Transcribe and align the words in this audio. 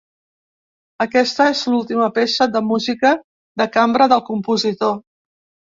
Aquesta 1.05 1.45
és 1.57 1.61
l'última 1.73 2.09
peça 2.17 2.49
de 2.55 2.63
música 2.71 3.13
de 3.63 3.71
cambra 3.79 4.09
del 4.15 4.29
compositor. 4.31 4.99